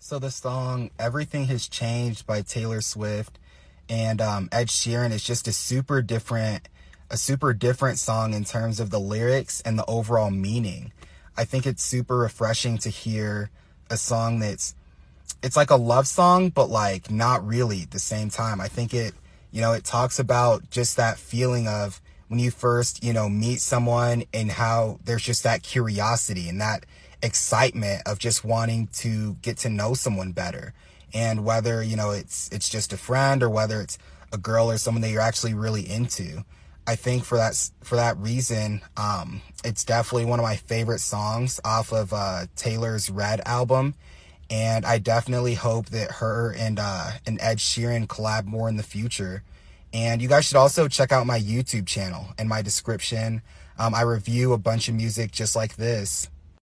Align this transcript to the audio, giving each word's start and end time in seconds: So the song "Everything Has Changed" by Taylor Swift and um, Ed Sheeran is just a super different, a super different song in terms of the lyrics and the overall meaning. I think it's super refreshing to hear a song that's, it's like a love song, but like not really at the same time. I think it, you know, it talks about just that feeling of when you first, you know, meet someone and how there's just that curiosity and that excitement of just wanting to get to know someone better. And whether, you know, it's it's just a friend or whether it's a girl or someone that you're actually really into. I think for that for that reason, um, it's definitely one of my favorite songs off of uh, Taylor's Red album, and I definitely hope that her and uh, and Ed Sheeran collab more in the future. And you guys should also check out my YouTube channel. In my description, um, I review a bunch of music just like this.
So 0.00 0.18
the 0.20 0.30
song 0.30 0.90
"Everything 0.98 1.46
Has 1.46 1.68
Changed" 1.68 2.24
by 2.24 2.42
Taylor 2.42 2.80
Swift 2.80 3.38
and 3.88 4.20
um, 4.20 4.48
Ed 4.52 4.68
Sheeran 4.68 5.10
is 5.10 5.24
just 5.24 5.48
a 5.48 5.52
super 5.52 6.02
different, 6.02 6.68
a 7.10 7.16
super 7.16 7.52
different 7.52 7.98
song 7.98 8.32
in 8.32 8.44
terms 8.44 8.78
of 8.78 8.90
the 8.90 9.00
lyrics 9.00 9.60
and 9.62 9.76
the 9.76 9.84
overall 9.86 10.30
meaning. 10.30 10.92
I 11.36 11.44
think 11.44 11.66
it's 11.66 11.82
super 11.82 12.16
refreshing 12.16 12.78
to 12.78 12.90
hear 12.90 13.50
a 13.90 13.96
song 13.96 14.38
that's, 14.38 14.74
it's 15.42 15.56
like 15.56 15.70
a 15.70 15.76
love 15.76 16.06
song, 16.06 16.50
but 16.50 16.70
like 16.70 17.10
not 17.10 17.46
really 17.46 17.82
at 17.82 17.90
the 17.90 17.98
same 17.98 18.30
time. 18.30 18.60
I 18.60 18.68
think 18.68 18.94
it, 18.94 19.14
you 19.50 19.60
know, 19.60 19.72
it 19.72 19.84
talks 19.84 20.18
about 20.18 20.70
just 20.70 20.96
that 20.96 21.18
feeling 21.18 21.66
of 21.66 22.00
when 22.28 22.38
you 22.38 22.50
first, 22.50 23.02
you 23.02 23.12
know, 23.12 23.28
meet 23.28 23.60
someone 23.60 24.24
and 24.32 24.50
how 24.50 25.00
there's 25.04 25.22
just 25.22 25.42
that 25.42 25.62
curiosity 25.62 26.48
and 26.48 26.60
that 26.60 26.84
excitement 27.22 28.02
of 28.06 28.18
just 28.18 28.44
wanting 28.44 28.88
to 28.88 29.34
get 29.42 29.58
to 29.58 29.68
know 29.68 29.94
someone 29.94 30.32
better. 30.32 30.74
And 31.14 31.44
whether, 31.44 31.82
you 31.82 31.96
know, 31.96 32.10
it's 32.10 32.48
it's 32.52 32.68
just 32.68 32.92
a 32.92 32.96
friend 32.96 33.42
or 33.42 33.48
whether 33.48 33.80
it's 33.80 33.98
a 34.32 34.38
girl 34.38 34.70
or 34.70 34.78
someone 34.78 35.02
that 35.02 35.10
you're 35.10 35.22
actually 35.22 35.54
really 35.54 35.88
into. 35.88 36.44
I 36.86 36.96
think 36.96 37.24
for 37.24 37.36
that 37.36 37.70
for 37.82 37.96
that 37.96 38.16
reason, 38.16 38.80
um, 38.96 39.42
it's 39.62 39.84
definitely 39.84 40.24
one 40.24 40.38
of 40.38 40.44
my 40.44 40.56
favorite 40.56 41.00
songs 41.00 41.60
off 41.64 41.92
of 41.92 42.12
uh, 42.14 42.46
Taylor's 42.56 43.10
Red 43.10 43.42
album, 43.44 43.94
and 44.48 44.86
I 44.86 44.98
definitely 44.98 45.54
hope 45.54 45.90
that 45.90 46.12
her 46.12 46.54
and 46.56 46.78
uh, 46.80 47.10
and 47.26 47.38
Ed 47.42 47.58
Sheeran 47.58 48.06
collab 48.06 48.46
more 48.46 48.70
in 48.70 48.76
the 48.76 48.82
future. 48.82 49.42
And 49.92 50.22
you 50.22 50.28
guys 50.28 50.46
should 50.46 50.56
also 50.56 50.88
check 50.88 51.12
out 51.12 51.26
my 51.26 51.38
YouTube 51.38 51.86
channel. 51.86 52.28
In 52.38 52.48
my 52.48 52.62
description, 52.62 53.42
um, 53.78 53.94
I 53.94 54.02
review 54.02 54.52
a 54.52 54.58
bunch 54.58 54.88
of 54.88 54.94
music 54.94 55.30
just 55.30 55.56
like 55.56 55.76
this. 55.76 56.28